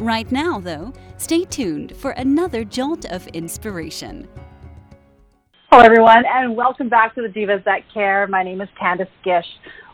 [0.00, 4.26] Right now, though, stay tuned for another jolt of inspiration.
[5.70, 8.26] Hello, everyone, and welcome back to the Divas That Care.
[8.26, 9.44] My name is Candace Gish.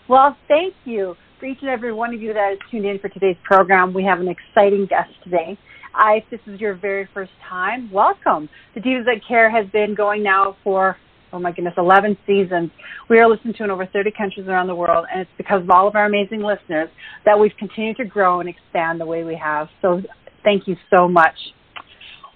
[0.06, 3.08] Well, thank you for each and every one of you that is tuned in for
[3.08, 3.92] today's program.
[3.92, 5.58] We have an exciting guest today.
[5.92, 8.48] I, if this is your very first time, welcome.
[8.76, 10.96] The Divas That Care has been going now for
[11.36, 12.70] oh my goodness, 11 seasons.
[13.10, 15.70] We are listened to in over 30 countries around the world, and it's because of
[15.70, 16.88] all of our amazing listeners
[17.26, 19.68] that we've continued to grow and expand the way we have.
[19.82, 20.00] So
[20.44, 21.34] thank you so much.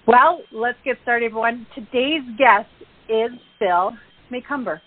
[0.05, 1.65] Well, let's get started, everyone.
[1.73, 2.69] Today's guest
[3.09, 3.97] is Phyl
[4.29, 4.79] Macomber,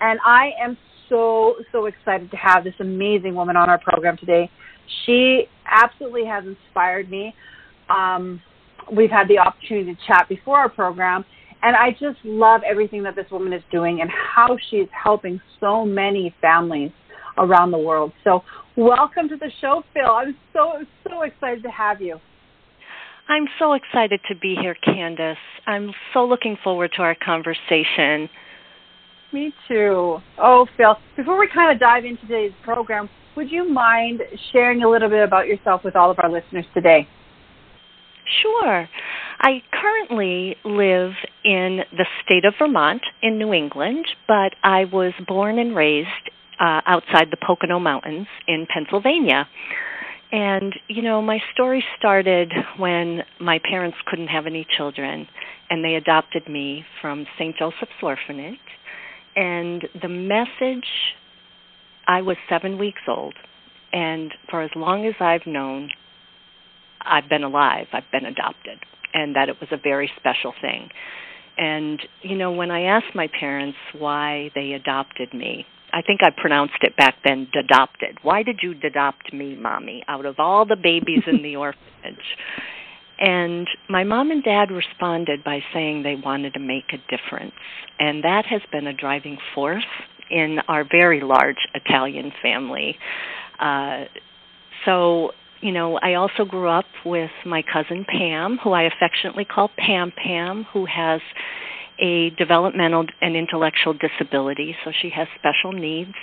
[0.00, 0.78] and I am
[1.10, 4.50] so, so excited to have this amazing woman on our program today.
[5.04, 7.34] She absolutely has inspired me.
[7.90, 8.40] Um,
[8.90, 11.26] we've had the opportunity to chat before our program,
[11.62, 15.84] and I just love everything that this woman is doing and how she's helping so
[15.84, 16.90] many families
[17.38, 18.12] around the world.
[18.24, 18.42] So,
[18.76, 20.10] welcome to the show, Phyl.
[20.10, 22.20] I'm so, so excited to have you.
[23.28, 25.36] I'm so excited to be here, Candace.
[25.66, 28.28] I'm so looking forward to our conversation.
[29.32, 30.18] Me too.
[30.38, 34.22] Oh, Phyl, before we kind of dive into today's program, would you mind
[34.52, 37.06] sharing a little bit about yourself with all of our listeners today?
[38.42, 38.88] Sure.
[39.42, 41.12] I currently live
[41.44, 46.08] in the state of Vermont in New England, but I was born and raised
[46.60, 49.48] uh, outside the Pocono Mountains in Pennsylvania.
[50.30, 55.26] And, you know, my story started when my parents couldn't have any children,
[55.70, 57.56] and they adopted me from St.
[57.56, 58.58] Joseph's Orphanage.
[59.36, 60.86] And the message
[62.06, 63.34] I was seven weeks old,
[63.90, 65.88] and for as long as I've known,
[67.00, 68.78] I've been alive, I've been adopted,
[69.14, 70.88] and that it was a very special thing.
[71.58, 76.30] And, you know, when I asked my parents why they adopted me, I think I
[76.30, 78.18] pronounced it back then, adopted.
[78.22, 82.16] Why did you adopt me, mommy, out of all the babies in the orphanage?
[83.18, 87.52] And my mom and dad responded by saying they wanted to make a difference.
[87.98, 89.84] And that has been a driving force
[90.30, 92.96] in our very large Italian family.
[93.58, 94.04] Uh,
[94.86, 99.70] so you know, I also grew up with my cousin Pam, who I affectionately call
[99.76, 101.20] Pam Pam, who has
[102.00, 106.14] a developmental and intellectual disability, so she has special needs.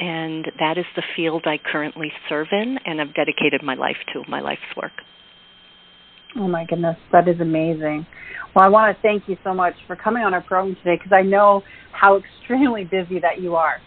[0.00, 4.22] And that is the field I currently serve in, and I've dedicated my life to,
[4.28, 4.92] my life's work.
[6.36, 8.06] Oh my goodness, that is amazing.
[8.54, 11.12] Well, I want to thank you so much for coming on our program today because
[11.12, 11.62] I know
[11.92, 13.80] how extremely busy that you are.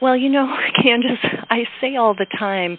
[0.00, 0.46] Well, you know,
[0.82, 1.18] Candace,
[1.50, 2.78] I say all the time,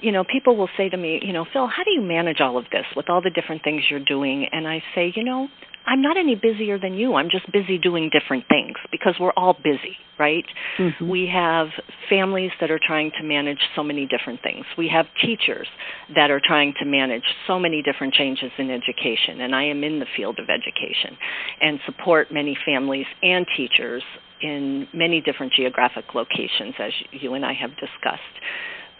[0.00, 2.56] you know, people will say to me, you know, Phyl, how do you manage all
[2.56, 4.46] of this with all the different things you're doing?
[4.50, 5.48] And I say, you know,
[5.90, 7.16] I'm not any busier than you.
[7.16, 10.44] I'm just busy doing different things because we're all busy, right?
[10.78, 11.08] Mm-hmm.
[11.08, 11.66] We have
[12.08, 14.64] families that are trying to manage so many different things.
[14.78, 15.66] We have teachers
[16.14, 19.40] that are trying to manage so many different changes in education.
[19.40, 21.18] And I am in the field of education
[21.60, 24.04] and support many families and teachers
[24.42, 28.22] in many different geographic locations, as you and I have discussed.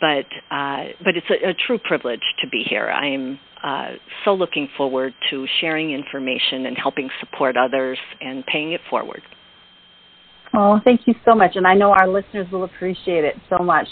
[0.00, 2.88] But uh, but it's a, a, true privilege to be here.
[2.88, 3.88] I am uh,
[4.24, 9.22] so looking forward to sharing information and helping support others and paying it forward.
[10.52, 11.52] Oh, thank you so much.
[11.54, 13.86] And I know our listeners will appreciate it so much.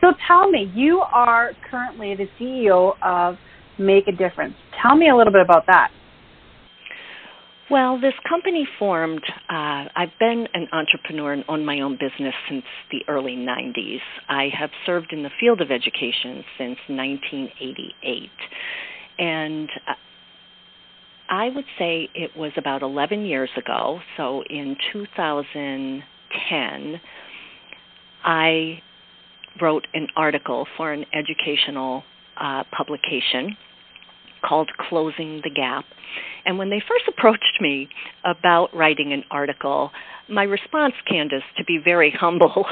[0.00, 3.36] So tell me, you are currently the CEO of
[3.78, 4.54] Make a Difference.
[4.80, 5.90] Tell me a little bit about that.
[7.70, 12.64] Well, this company formed, uh, I've been an entrepreneur and owned my own business since
[12.90, 14.00] the early 90s.
[14.28, 18.30] I have served in the field of education since 1988.
[19.18, 19.94] And uh,
[21.30, 27.00] I would say it was about 11 years ago, so in 2010,
[28.24, 28.82] I
[29.62, 32.04] wrote an article for an educational
[32.36, 33.56] uh, publication
[34.46, 35.84] called Closing the Gap.
[36.44, 37.88] And when they first approached me
[38.24, 39.90] about writing an article,
[40.28, 42.66] my response, Candace, to be very humble,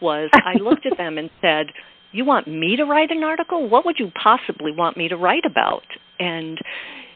[0.00, 1.66] was I looked at them and said,
[2.12, 3.68] You want me to write an article?
[3.68, 5.84] What would you possibly want me to write about?
[6.18, 6.58] And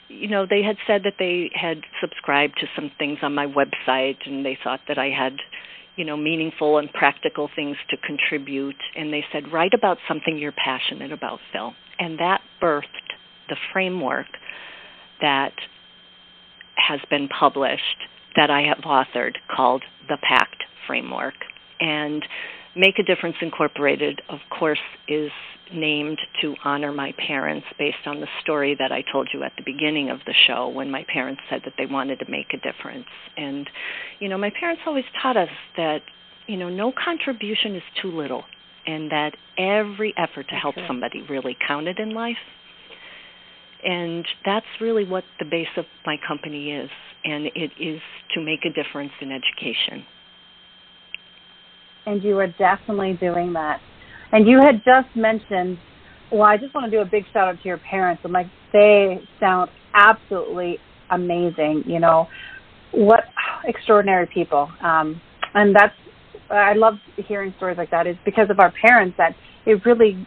[0.09, 4.19] you know, they had said that they had subscribed to some things on my website
[4.26, 5.37] and they thought that I had,
[5.97, 8.76] you know, meaningful and practical things to contribute.
[8.94, 11.73] And they said, write about something you're passionate about, Phyl.
[11.99, 13.12] And that birthed
[13.48, 14.26] the framework
[15.20, 15.52] that
[16.76, 21.34] has been published that I have authored called The PACT Framework.
[21.80, 22.24] And
[22.74, 25.30] Make a Difference Incorporated, of course, is
[25.74, 29.62] named to honor my parents based on the story that I told you at the
[29.64, 33.06] beginning of the show when my parents said that they wanted to make a difference.
[33.36, 33.68] And,
[34.20, 36.00] you know, my parents always taught us that,
[36.46, 38.44] you know, no contribution is too little
[38.86, 42.36] and that every effort to help somebody really counted in life.
[43.84, 46.90] And that's really what the base of my company is,
[47.25, 48.00] and it is
[48.34, 50.05] to make a difference in education.
[52.06, 53.81] And you are definitely doing that.
[54.32, 55.79] And you had just mentioned,
[56.31, 58.23] well, I just want to do a big shout out to your parents.
[58.25, 60.78] I'm like, they sound absolutely
[61.11, 61.85] amazing.
[61.87, 62.28] You know,
[62.93, 63.25] what
[63.64, 64.70] extraordinary people.
[64.81, 65.20] Um,
[65.55, 65.94] and that's,
[66.50, 68.06] I love hearing stories like that.
[68.06, 69.35] Is because of our parents that
[69.67, 70.26] it really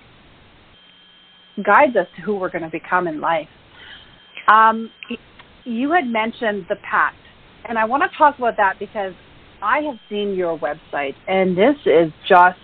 [1.63, 3.47] guides us to who we're going to become in life.
[4.47, 4.89] Um,
[5.63, 7.17] you had mentioned the pact,
[7.67, 9.13] and I want to talk about that because
[9.61, 12.59] I have seen your website, and this is just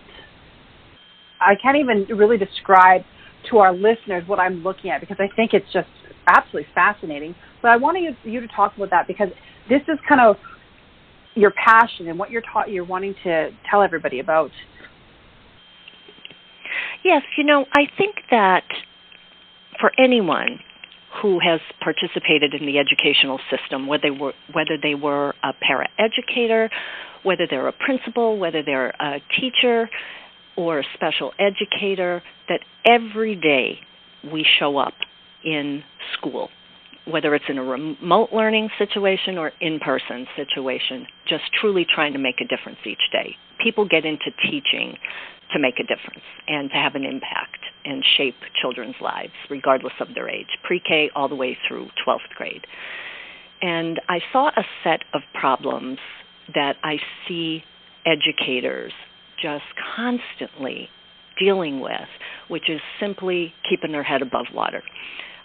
[1.41, 3.01] I can't even really describe
[3.49, 5.89] to our listeners what I'm looking at because I think it's just
[6.27, 7.33] absolutely fascinating.
[7.61, 9.29] But I want you, you to talk about that because
[9.67, 10.35] this is kind of
[11.33, 14.51] your passion and what you're taught you're wanting to tell everybody about.
[17.03, 18.63] Yes, you know, I think that
[19.79, 20.59] for anyone
[21.21, 26.69] who has participated in the educational system, whether they were whether they were a paraeducator,
[27.23, 29.89] whether they're a principal, whether they're a teacher,
[30.55, 33.79] or a special educator, that every day
[34.31, 34.93] we show up
[35.43, 35.83] in
[36.13, 36.49] school,
[37.05, 42.19] whether it's in a remote learning situation or in person situation, just truly trying to
[42.19, 43.35] make a difference each day.
[43.63, 44.95] People get into teaching
[45.53, 50.09] to make a difference and to have an impact and shape children's lives, regardless of
[50.15, 52.65] their age, pre K all the way through 12th grade.
[53.61, 55.99] And I saw a set of problems
[56.53, 57.63] that I see
[58.05, 58.91] educators
[59.41, 59.63] just
[59.95, 60.89] constantly
[61.39, 62.07] dealing with,
[62.47, 64.83] which is simply keeping their head above water.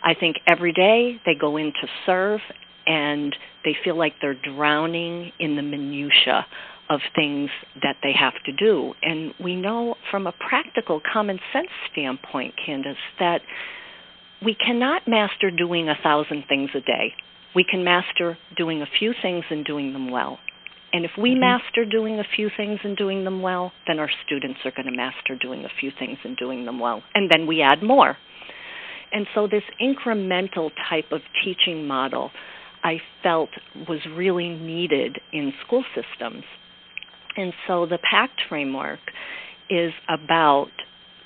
[0.03, 2.41] I think every day they go in to serve
[2.87, 6.47] and they feel like they're drowning in the minutia
[6.89, 7.51] of things
[7.83, 8.95] that they have to do.
[9.03, 13.41] And we know from a practical common sense standpoint, Candace, that
[14.45, 17.15] we cannot master doing a thousand things a day.
[17.55, 20.39] We can master doing a few things and doing them well.
[20.93, 21.41] And if we mm-hmm.
[21.41, 24.97] master doing a few things and doing them well, then our students are going to
[24.97, 27.03] master doing a few things and doing them well.
[27.15, 28.17] And then we add more.
[29.13, 32.31] And so, this incremental type of teaching model
[32.83, 33.51] I felt
[33.89, 36.45] was really needed in school systems.
[37.37, 39.01] And so, the PACT framework
[39.69, 40.71] is about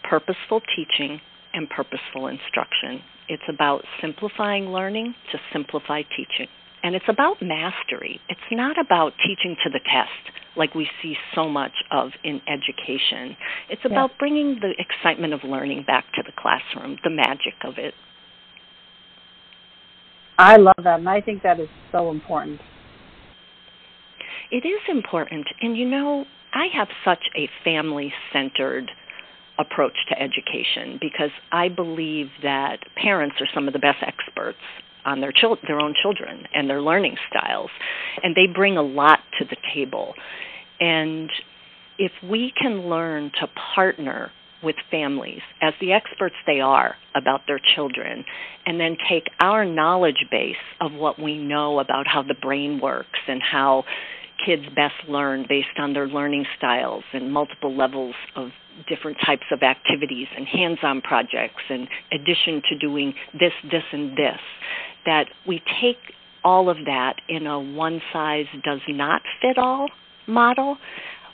[0.08, 1.20] purposeful teaching
[1.52, 3.02] and purposeful instruction.
[3.28, 6.48] It's about simplifying learning to simplify teaching.
[6.82, 8.20] And it's about mastery.
[8.28, 13.36] It's not about teaching to the test like we see so much of in education.
[13.68, 14.16] It's about yeah.
[14.18, 17.94] bringing the excitement of learning back to the classroom, the magic of it.
[20.38, 22.60] I love that, and I think that is so important.
[24.50, 25.46] It is important.
[25.60, 28.90] And you know, I have such a family centered
[29.58, 34.58] approach to education because I believe that parents are some of the best experts
[35.04, 37.70] on their chil- their own children and their learning styles
[38.22, 40.14] and they bring a lot to the table
[40.78, 41.30] and
[41.98, 44.30] if we can learn to partner
[44.62, 48.24] with families as the experts they are about their children
[48.66, 53.18] and then take our knowledge base of what we know about how the brain works
[53.26, 53.84] and how
[54.44, 58.48] kids best learn based on their learning styles and multiple levels of
[58.88, 64.40] different types of activities and hands-on projects in addition to doing this this and this
[65.06, 65.98] that we take
[66.44, 69.88] all of that in a one size does not fit all
[70.26, 70.76] model.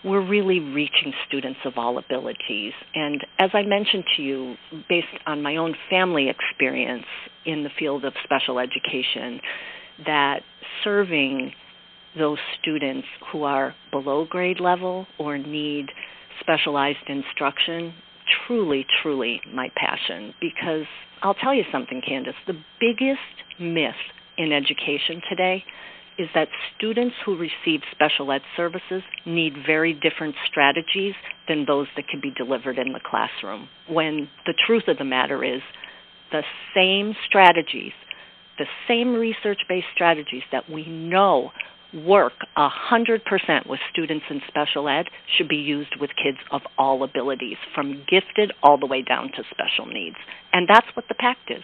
[0.05, 2.73] We're really reaching students of all abilities.
[2.95, 4.55] And as i mentioned to you
[4.89, 7.07] based on my own family experience
[7.45, 9.41] in the field of special education
[10.05, 10.41] that
[10.85, 11.53] serving
[12.19, 15.87] those students who are below grade level or need
[16.41, 17.95] specialized instruction
[18.47, 20.87] truly, truly my passion because
[21.23, 22.35] I'll tell you something, Candace.
[22.47, 23.21] The biggest
[23.61, 23.95] myth
[24.37, 25.65] in education today
[26.19, 31.15] is that students who receive special ed services need very different strategies
[31.49, 33.69] than those that can be delivered in the classroom.
[33.89, 35.61] When the truth of the matter is,
[36.33, 36.43] the
[36.75, 37.93] same strategies,
[38.59, 41.51] the same research based strategies that we know
[42.05, 47.57] work 100% with students in special ed should be used with kids of all abilities,
[47.75, 50.17] from gifted all the way down to special needs.
[50.53, 51.63] And that's what the PACT is.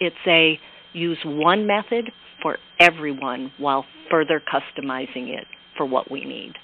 [0.00, 0.58] It's a
[0.92, 2.10] use one method,
[2.42, 5.46] for everyone while further customizing it
[5.76, 6.54] for what we need.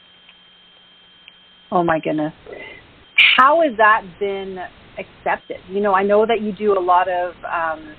[1.70, 2.32] Oh my goodness.
[3.36, 4.58] How has that been
[4.98, 5.58] accepted?
[5.68, 7.94] You know, I know that you do a lot of um,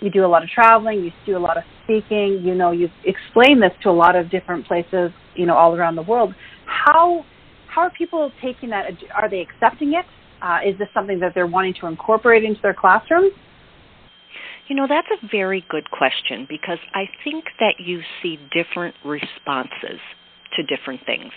[0.00, 2.90] you do a lot of traveling, you do a lot of speaking, you know, you've
[3.04, 6.34] explained this to a lot of different places, you know, all around the world.
[6.66, 7.24] How
[7.66, 8.86] how are people taking that?
[9.14, 10.04] Are they accepting it?
[10.42, 13.32] Uh, is this something that they're wanting to incorporate into their classrooms?
[14.68, 20.00] You know, that's a very good question because I think that you see different responses
[20.56, 21.32] to different things.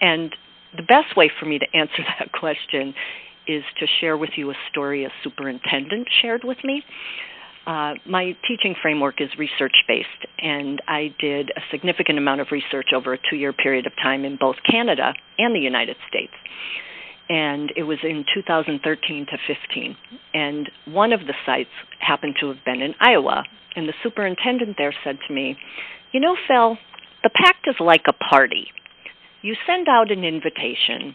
[0.00, 0.34] And
[0.76, 2.94] the best way for me to answer that question
[3.46, 6.82] is to share with you a story a superintendent shared with me.
[7.68, 10.08] Uh, my teaching framework is research based,
[10.38, 14.24] and I did a significant amount of research over a two year period of time
[14.24, 16.32] in both Canada and the United States.
[17.28, 19.96] And it was in 2013 to 15.
[20.32, 21.68] And one of the sites
[22.00, 23.44] happened to have been in Iowa.
[23.76, 25.58] And the superintendent there said to me,
[26.12, 26.78] You know, Phyl,
[27.22, 28.68] the pact is like a party.
[29.42, 31.14] You send out an invitation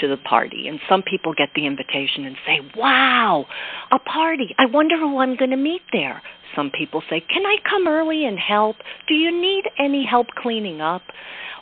[0.00, 0.68] to the party.
[0.68, 3.46] And some people get the invitation and say, Wow,
[3.90, 4.54] a party.
[4.58, 6.22] I wonder who I'm going to meet there.
[6.54, 8.76] Some people say, Can I come early and help?
[9.08, 11.02] Do you need any help cleaning up?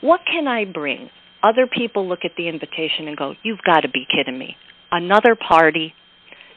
[0.01, 1.11] What can I bring?
[1.43, 4.57] Other people look at the invitation and go, You've got to be kidding me.
[4.93, 5.95] Another party,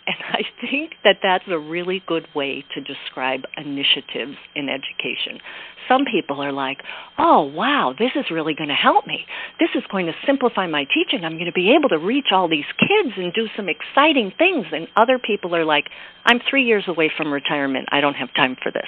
[0.06, 5.40] and I think that that's a really good way to describe initiatives in education.
[5.88, 6.80] Some people are like,
[7.18, 9.26] oh, wow, this is really going to help me.
[9.60, 11.24] This is going to simplify my teaching.
[11.24, 14.66] I'm going to be able to reach all these kids and do some exciting things.
[14.72, 15.86] And other people are like,
[16.26, 17.88] I'm three years away from retirement.
[17.92, 18.88] I don't have time for this.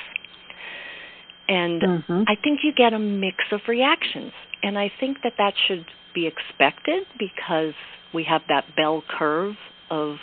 [1.48, 2.24] And mm-hmm.
[2.27, 4.31] I think you get a mix of reactions.
[4.63, 7.74] And I think that that should be expected because
[8.13, 9.55] we have that bell curve
[9.89, 10.15] of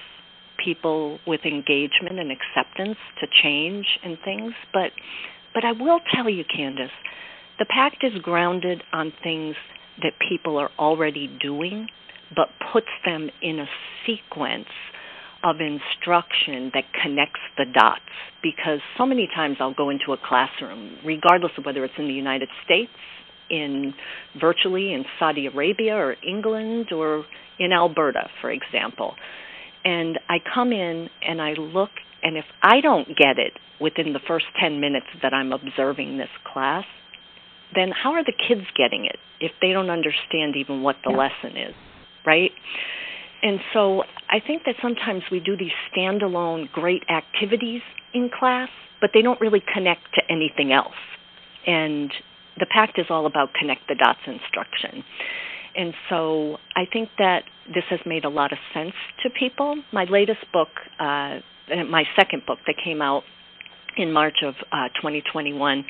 [0.63, 4.53] people with engagement and acceptance to change and things.
[4.73, 4.93] But
[5.55, 6.91] but I will tell you, Candace,
[7.59, 9.55] the pact is grounded on things
[10.03, 11.89] that people are already doing,
[12.35, 13.67] but puts them in a
[14.07, 14.69] sequence
[15.45, 18.01] of instruction that connects the dots.
[18.43, 22.15] Because so many times I'll go into a classroom, regardless of whether it's in the
[22.15, 22.91] United States,
[23.51, 23.93] in
[24.41, 27.25] virtually in Saudi Arabia or England or
[27.59, 29.15] in Alberta, for example.
[29.85, 31.91] And I come in and I look,
[32.23, 36.29] and if I don't get it within the first 10 minutes that I'm observing this
[36.53, 36.85] class,
[37.75, 41.17] then how are the kids getting it if they don't understand even what the yeah.
[41.17, 41.75] lesson is,
[42.25, 42.53] right?
[43.43, 47.83] And so I think that sometimes we do these standalone great activities
[48.15, 48.69] in class,
[49.01, 50.95] but they don't really connect to anything else.
[51.67, 52.13] And
[52.59, 55.03] the pact is all about connect the dots instruction.
[55.75, 59.83] And so I think that this has made a lot of sense to people.
[59.93, 61.39] My latest book, uh,
[61.89, 63.23] my second book that came out
[63.97, 65.85] in March of uh, 2021,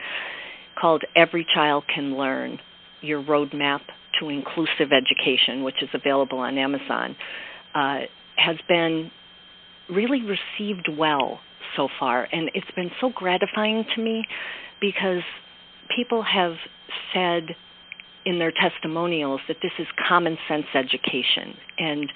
[0.80, 2.58] called Every Child Can Learn
[3.00, 3.80] Your Roadmap
[4.20, 7.16] to Inclusive Education, which is available on Amazon,
[7.74, 8.00] uh,
[8.36, 9.10] has been
[9.90, 11.40] really received well
[11.76, 12.28] so far.
[12.30, 14.24] And it's been so gratifying to me
[14.80, 15.22] because
[15.96, 16.54] people have
[17.14, 17.44] said
[18.24, 21.56] in their testimonials that this is common sense education.
[21.78, 22.12] And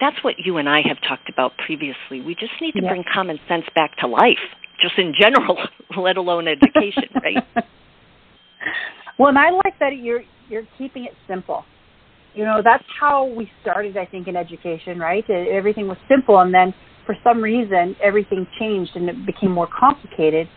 [0.00, 2.20] that's what you and I have talked about previously.
[2.20, 2.90] We just need to yep.
[2.90, 4.42] bring common sense back to life,
[4.80, 5.58] just in general,
[5.98, 7.44] let alone education, right?
[9.18, 11.64] Well, and I like that you're you're keeping it simple.
[12.34, 15.28] You know, that's how we started, I think, in education, right?
[15.30, 16.74] Everything was simple, and then
[17.06, 20.48] for some reason, everything changed and it became more complicated.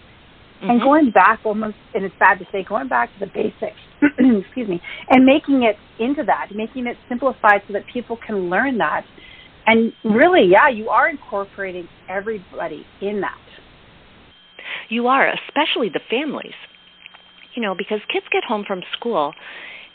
[0.60, 0.70] Mm-hmm.
[0.70, 4.68] And going back almost, and it's bad to say, going back to the basics, excuse
[4.68, 9.06] me, and making it into that, making it simplified so that people can learn that.
[9.66, 13.38] And really, yeah, you are incorporating everybody in that.
[14.90, 16.58] You are, especially the families.
[17.56, 19.34] You know, because kids get home from school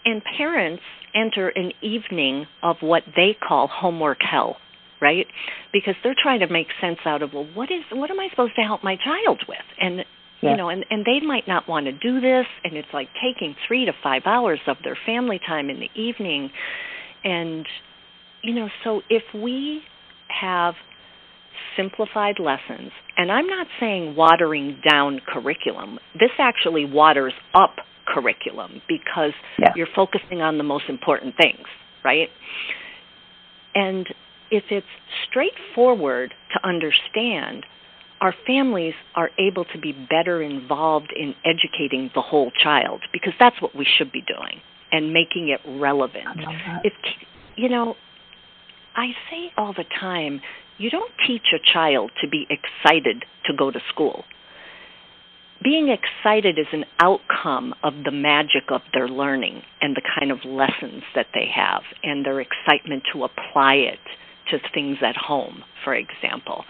[0.04, 0.82] and parents
[1.14, 4.56] enter an evening of what they call homework hell
[5.00, 5.26] right
[5.72, 8.54] because they're trying to make sense out of well what is what am i supposed
[8.56, 10.04] to help my child with and.
[10.40, 13.56] You know and and they might not want to do this and it's like taking
[13.66, 16.50] 3 to 5 hours of their family time in the evening.
[17.24, 17.66] And
[18.42, 19.82] you know so if we
[20.28, 20.74] have
[21.76, 27.76] simplified lessons and i'm not saying watering down curriculum this actually waters up
[28.06, 29.72] curriculum because yeah.
[29.76, 31.66] you're focusing on the most important things
[32.04, 32.28] right?
[33.74, 34.06] And
[34.50, 34.86] if it's
[35.28, 37.64] straightforward to understand
[38.24, 43.60] our families are able to be better involved in educating the whole child because that's
[43.60, 46.26] what we should be doing and making it relevant.
[46.84, 46.94] If
[47.56, 47.96] you know,
[48.96, 50.40] I say all the time,
[50.78, 54.24] you don't teach a child to be excited to go to school.
[55.62, 60.38] being excited is an outcome of the magic of their learning and the kind of
[60.46, 63.98] lessons that they have and their excitement to apply it
[64.50, 66.64] to things at home, for example.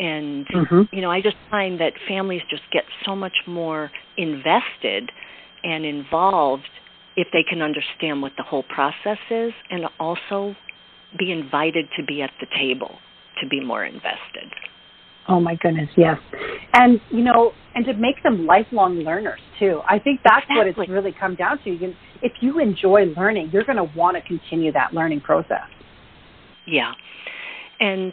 [0.00, 0.82] And, mm-hmm.
[0.92, 5.12] you know, I just find that families just get so much more invested
[5.62, 6.68] and involved
[7.16, 10.56] if they can understand what the whole process is and also
[11.18, 12.96] be invited to be at the table
[13.42, 14.48] to be more invested.
[15.28, 16.18] Oh my goodness, yes.
[16.72, 19.80] And you know, and to make them lifelong learners too.
[19.88, 20.56] I think that's exactly.
[20.56, 21.70] what it's really come down to.
[21.70, 25.68] You, if you enjoy learning, you're going to want to continue that learning process.
[26.66, 26.92] Yeah.
[27.80, 28.12] And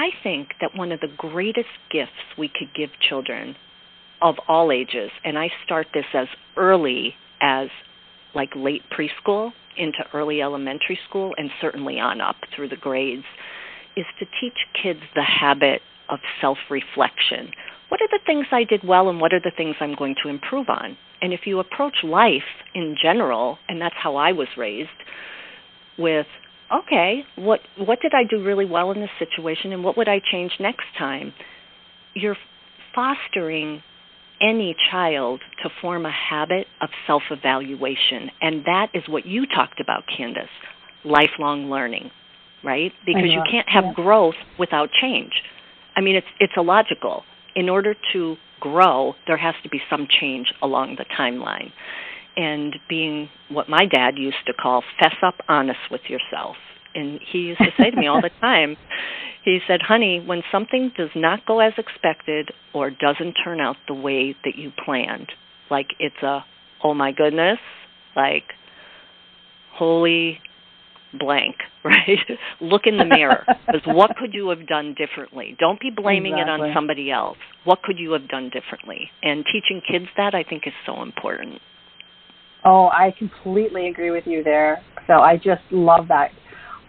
[0.00, 3.54] I think that one of the greatest gifts we could give children
[4.22, 6.26] of all ages, and I start this as
[6.56, 7.68] early as
[8.34, 13.26] like late preschool into early elementary school and certainly on up through the grades,
[13.94, 17.50] is to teach kids the habit of self reflection.
[17.90, 20.30] What are the things I did well and what are the things I'm going to
[20.30, 20.96] improve on?
[21.20, 24.88] And if you approach life in general, and that's how I was raised,
[25.98, 26.26] with
[26.72, 30.20] okay, what what did I do really well in this situation and what would I
[30.32, 31.32] change next time?
[32.14, 32.36] You're
[32.94, 33.82] fostering
[34.40, 38.30] any child to form a habit of self evaluation.
[38.40, 40.48] And that is what you talked about, Candace
[41.04, 42.10] lifelong learning,
[42.62, 42.92] right?
[43.06, 43.92] Because you can't have yeah.
[43.94, 45.32] growth without change.
[45.96, 47.22] I mean, it's, it's illogical.
[47.56, 51.72] In order to grow, there has to be some change along the timeline.
[52.36, 56.56] And being what my dad used to call fess up honest with yourself.
[56.94, 58.76] And he used to say to me all the time,
[59.44, 63.94] he said, honey, when something does not go as expected or doesn't turn out the
[63.94, 65.32] way that you planned,
[65.70, 66.44] like it's a,
[66.84, 67.58] oh my goodness,
[68.16, 68.44] like,
[69.72, 70.40] holy
[71.18, 72.18] blank, right?
[72.60, 73.44] Look in the mirror.
[73.66, 75.56] Because what could you have done differently?
[75.58, 76.66] Don't be blaming exactly.
[76.66, 77.38] it on somebody else.
[77.64, 79.10] What could you have done differently?
[79.22, 81.60] And teaching kids that, I think, is so important.
[82.64, 84.82] Oh, I completely agree with you there.
[85.06, 86.30] So I just love that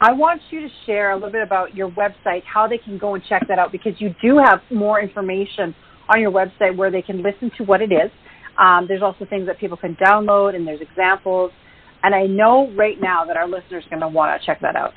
[0.04, 3.14] I want you to share a little bit about your website, how they can go
[3.14, 5.76] and check that out, because you do have more information
[6.10, 8.10] on your website where they can listen to what it is.
[8.58, 11.52] Um, there's also things that people can download, and there's examples.
[12.02, 14.76] And I know right now that our listeners are going to want to check that
[14.76, 14.94] out.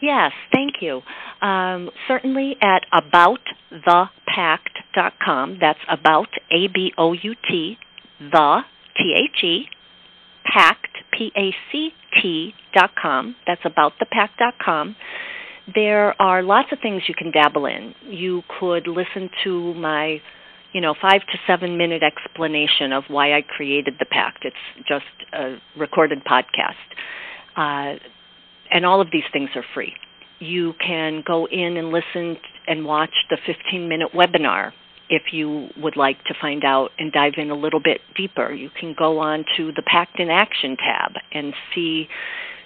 [0.00, 1.02] Yes, thank you.
[1.40, 5.58] Um, certainly at aboutthepact.com.
[5.60, 7.78] That's about, A B O U T,
[8.18, 8.64] the,
[8.96, 9.66] T H E,
[10.44, 13.36] pact, P-A-C-T dot com.
[13.46, 14.96] That's about the pact dot com.
[15.74, 17.94] There are lots of things you can dabble in.
[18.04, 20.20] You could listen to my,
[20.72, 24.44] you know, five to seven minute explanation of why I created the pact.
[24.44, 24.56] It's
[24.88, 26.72] just a recorded podcast.
[27.56, 27.98] Uh,
[28.70, 29.92] and all of these things are free.
[30.40, 34.72] You can go in and listen and watch the 15 minute webinar
[35.12, 38.70] if you would like to find out and dive in a little bit deeper, you
[38.80, 42.08] can go on to the Pact in Action tab and see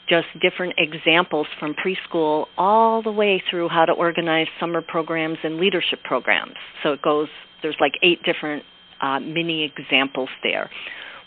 [0.08, 5.56] just different examples from preschool all the way through how to organize summer programs and
[5.56, 6.54] leadership programs.
[6.84, 7.26] So it goes,
[7.62, 8.62] there's like eight different
[9.02, 10.70] uh, mini examples there,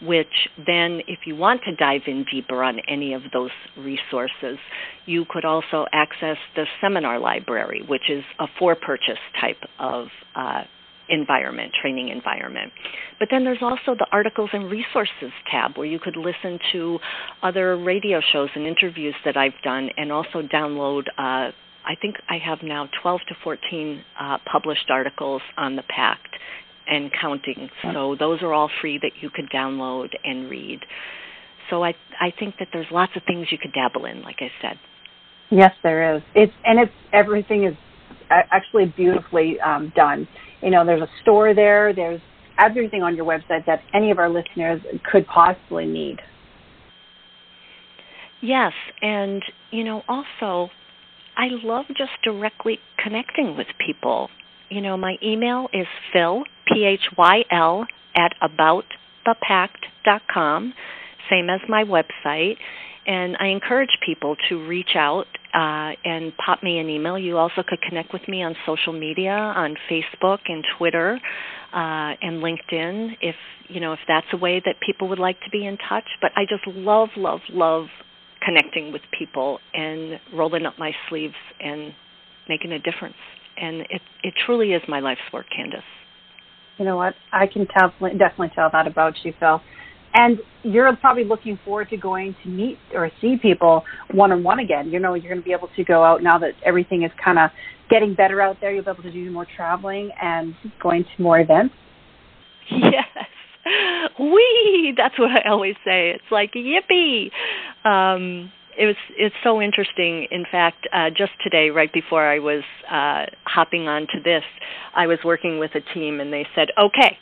[0.02, 4.58] which then, if you want to dive in deeper on any of those resources,
[5.06, 10.64] you could also access the seminar library, which is a for purchase type of uh,
[11.10, 12.72] environment, training environment.
[13.20, 17.00] But then there's also the articles and resources tab where you could listen to
[17.44, 21.04] other radio shows and interviews that I've done and also download.
[21.18, 21.52] Uh,
[21.86, 26.36] I think I have now 12 to 14 uh, published articles on the PACT
[26.88, 27.70] and counting.
[27.94, 30.80] So those are all free that you could download and read.
[31.70, 34.52] So I I think that there's lots of things you could dabble in, like I
[34.62, 34.80] said.
[35.52, 36.22] Yes, there is.
[36.36, 37.76] It's and it's everything is
[38.30, 40.28] actually beautifully um, done.
[40.62, 41.94] You know, there's a store there.
[41.94, 42.20] There's
[42.60, 46.18] everything on your website that any of our listeners could possibly need.
[48.42, 50.70] Yes, and you know, also,
[51.38, 54.30] I love just directly connecting with people.
[54.70, 60.74] You know, my email is phyl P H Y L at aboutthepact.com,
[61.30, 62.56] same as my website.
[63.06, 67.18] And I encourage people to reach out uh, and pop me an email.
[67.18, 71.20] You also could connect with me on social media, on Facebook and Twitter,
[71.74, 73.36] uh, and LinkedIn, if
[73.68, 76.06] you know if that's a way that people would like to be in touch.
[76.22, 77.86] But I just love, love, love
[78.44, 81.94] connecting with people and rolling up my sleeves and
[82.48, 83.18] making a difference.
[83.58, 85.84] And it it truly is my life's work, Candace.
[86.78, 87.14] You know what?
[87.34, 89.62] I can tell, definitely tell that about you, Phyl.
[90.14, 94.60] And you're probably looking forward to going to meet or see people one on one
[94.60, 94.90] again.
[94.90, 97.38] You know, you're going to be able to go out now that everything is kind
[97.38, 97.52] of
[97.90, 98.74] getting better out there.
[98.74, 101.74] You'll be able to do more traveling and going to more events.
[102.72, 103.06] Yes.
[104.20, 106.12] We That's what I always say.
[106.12, 107.30] It's like yippee.
[107.86, 110.28] Um, it was it's so interesting.
[110.32, 114.44] In fact, uh, just today, right before I was uh, hopping onto this,
[114.96, 117.18] I was working with a team, and they said, "Okay,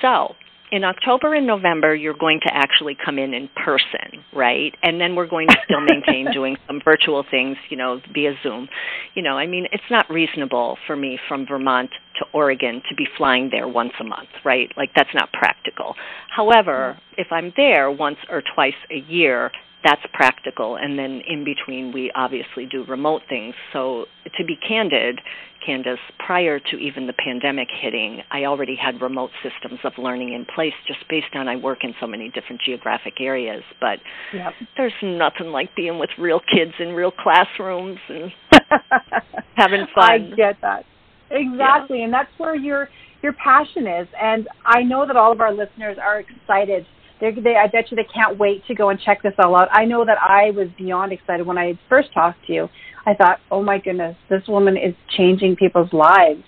[0.00, 0.34] so
[0.72, 4.74] in October and November, you're going to actually come in in person, right?
[4.82, 8.68] And then we're going to still maintain doing some virtual things, you know, via Zoom.
[9.14, 13.06] You know, I mean, it's not reasonable for me from Vermont to Oregon to be
[13.18, 14.72] flying there once a month, right?
[14.74, 15.94] Like, that's not practical.
[16.34, 17.20] However, mm-hmm.
[17.20, 19.52] if I'm there once or twice a year,
[19.84, 20.76] that's practical.
[20.76, 23.54] And then in between, we obviously do remote things.
[23.72, 25.20] So, to be candid,
[25.64, 30.44] Candace, prior to even the pandemic hitting, I already had remote systems of learning in
[30.44, 33.62] place just based on I work in so many different geographic areas.
[33.80, 33.98] But
[34.32, 34.52] yep.
[34.76, 38.32] there's nothing like being with real kids in real classrooms and
[39.56, 40.10] having fun.
[40.10, 40.84] I get that.
[41.30, 41.98] Exactly.
[41.98, 42.04] Yeah.
[42.04, 42.88] And that's where your
[43.22, 44.08] your passion is.
[44.20, 46.84] And I know that all of our listeners are excited
[47.22, 49.68] they, they, I bet you they can't wait to go and check this all out.
[49.70, 52.68] I know that I was beyond excited when I first talked to you.
[53.06, 56.42] I thought, oh my goodness, this woman is changing people's lives.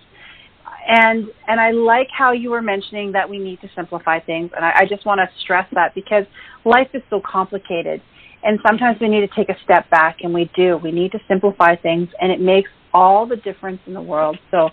[0.86, 4.64] And and I like how you were mentioning that we need to simplify things, and
[4.64, 6.24] I, I just want to stress that because
[6.66, 8.02] life is so complicated,
[8.42, 10.76] and sometimes we need to take a step back, and we do.
[10.76, 14.36] We need to simplify things, and it makes all the difference in the world.
[14.50, 14.68] So,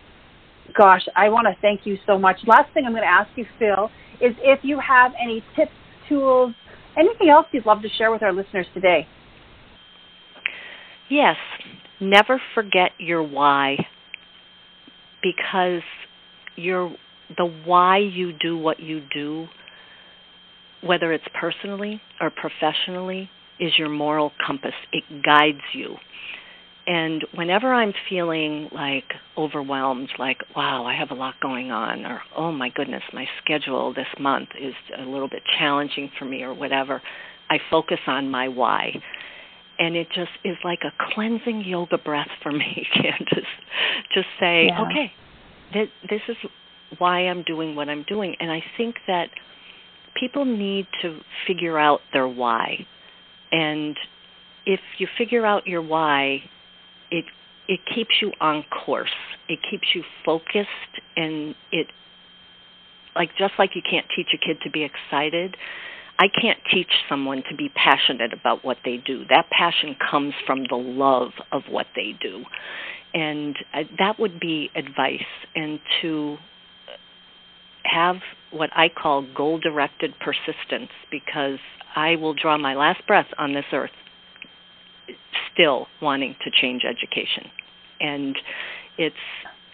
[0.78, 2.40] gosh, I want to thank you so much.
[2.46, 5.72] Last thing I'm going to ask you, Phyl, is if you have any tips
[6.12, 6.54] tools,
[6.98, 9.08] anything else you'd love to share with our listeners today?
[11.10, 11.38] Yes,
[12.02, 13.78] never forget your why
[15.24, 15.84] because
[16.56, 16.94] your
[17.38, 19.48] the why you do what you do
[20.84, 24.74] whether it's personally or professionally is your moral compass.
[24.92, 25.96] It guides you.
[26.92, 29.06] And whenever I'm feeling like
[29.38, 33.94] overwhelmed, like, wow, I have a lot going on, or oh my goodness, my schedule
[33.94, 37.02] this month is a little bit challenging for me, or whatever,
[37.50, 38.92] I focus on my why.
[39.80, 43.50] And it just is like a cleansing yoga breath for me, Candace.
[44.14, 44.82] Just say, yeah.
[44.82, 45.14] okay,
[45.72, 46.36] th- this is
[46.98, 48.36] why I'm doing what I'm doing.
[48.42, 49.30] And I think that
[50.20, 52.86] people need to figure out their why.
[53.54, 53.96] And
[54.66, 56.42] if you figure out your why,
[57.12, 57.26] it
[57.68, 59.14] it keeps you on course.
[59.48, 60.68] It keeps you focused
[61.16, 61.88] and it
[63.16, 65.56] like just like you can't teach a kid to be excited,
[66.18, 69.26] I can't teach someone to be passionate about what they do.
[69.30, 72.44] That passion comes from the love of what they do.
[73.14, 73.58] And
[74.00, 75.20] that would be advice
[75.56, 76.38] and to
[77.84, 78.18] have
[78.52, 81.60] what I call goal directed persistence because
[81.96, 83.92] I will draw my last breath on this earth
[85.54, 87.50] still wanting to change education.
[88.00, 88.36] And
[88.98, 89.16] it's,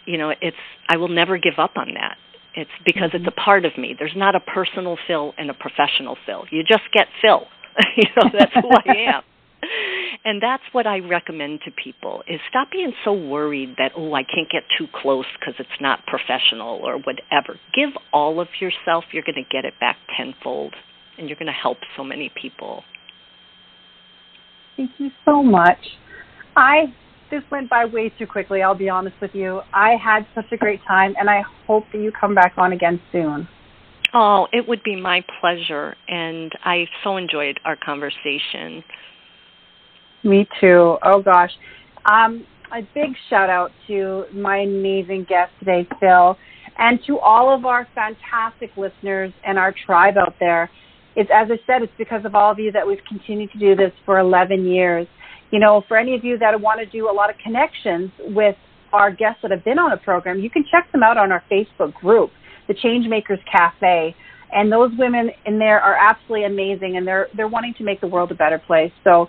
[0.06, 0.56] you know, it's,
[0.88, 2.16] I will never give up on that.
[2.54, 3.26] It's because mm-hmm.
[3.26, 3.94] it's a part of me.
[3.98, 6.44] There's not a personal Phyl and a professional Phyl.
[6.50, 7.46] You just get Phyl.
[7.96, 9.22] you know, that's who I am.
[10.24, 14.22] And that's what I recommend to people is stop being so worried that oh I
[14.22, 17.58] can't get too close because it's not professional or whatever.
[17.74, 20.74] Give all of yourself, you're going to get it back tenfold
[21.16, 22.82] and you're going to help so many people.
[24.78, 25.78] Thank you so much.
[26.56, 26.84] I
[27.32, 29.60] this went by way too quickly, I'll be honest with you.
[29.74, 33.00] I had such a great time and I hope that you come back on again
[33.12, 33.46] soon.
[34.14, 38.82] Oh, it would be my pleasure and I so enjoyed our conversation.
[40.22, 40.96] Me too.
[41.02, 41.50] Oh gosh.
[42.10, 46.36] Um a big shout out to my amazing guest today, Phyl,
[46.78, 50.70] and to all of our fantastic listeners and our tribe out there
[51.18, 53.74] it's as I said, it's because of all of you that we've continued to do
[53.74, 55.08] this for 11 years.
[55.50, 58.54] You know, for any of you that want to do a lot of connections with
[58.92, 61.42] our guests that have been on the program, you can check them out on our
[61.50, 62.30] Facebook group,
[62.68, 64.14] the Changemakers Cafe.
[64.52, 68.06] And those women in there are absolutely amazing, and they're they're wanting to make the
[68.06, 68.92] world a better place.
[69.02, 69.28] So,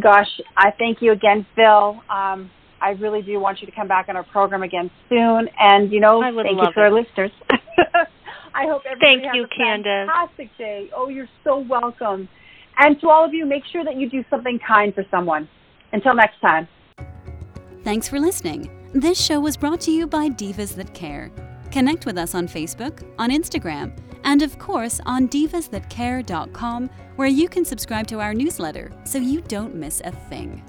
[0.00, 2.00] gosh, I thank you again, Phyl.
[2.08, 5.48] Um, I really do want you to come back on our program again soon.
[5.58, 7.30] And you know, thank you to our listeners.
[8.56, 10.08] I hope everybody Thank has you, a Candace.
[10.08, 10.90] fantastic day.
[10.96, 12.26] Oh, you're so welcome.
[12.78, 15.46] And to all of you, make sure that you do something kind for someone.
[15.92, 16.66] Until next time.
[17.84, 18.70] Thanks for listening.
[18.94, 21.30] This show was brought to you by Divas That Care.
[21.70, 27.64] Connect with us on Facebook, on Instagram, and of course on divasthatcare.com, where you can
[27.64, 30.62] subscribe to our newsletter so you don't miss a thing.